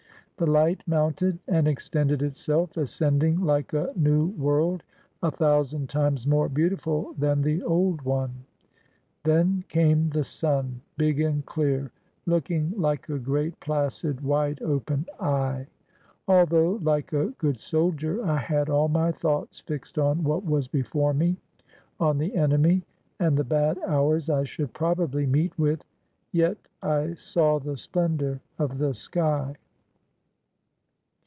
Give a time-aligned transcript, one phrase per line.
[0.37, 4.81] The light mounted and extended itself, ascending like a new world
[5.21, 8.45] a thousand times more beautiful than the old one.
[9.23, 11.91] Then came the sun, big and clear,
[12.25, 15.67] looking like a great, placid, wide open eye.
[16.27, 20.67] Although like a good sol dier I had all my thoughts fixed on what was
[20.67, 21.37] before me,
[21.99, 22.81] on the enemy,
[23.19, 25.83] and the bad hours I should probably meet with,
[26.31, 29.53] yet I saw the splendor of the sky.